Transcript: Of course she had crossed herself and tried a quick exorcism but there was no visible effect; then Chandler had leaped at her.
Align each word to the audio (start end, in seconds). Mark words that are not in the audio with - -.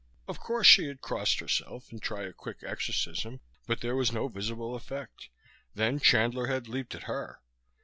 Of 0.27 0.39
course 0.39 0.65
she 0.65 0.87
had 0.87 1.01
crossed 1.03 1.41
herself 1.41 1.91
and 1.91 2.01
tried 2.01 2.25
a 2.27 2.33
quick 2.33 2.63
exorcism 2.63 3.39
but 3.67 3.81
there 3.81 3.95
was 3.95 4.11
no 4.11 4.27
visible 4.29 4.73
effect; 4.73 5.29
then 5.75 5.99
Chandler 5.99 6.47
had 6.47 6.67
leaped 6.67 6.95
at 6.95 7.03
her. 7.03 7.39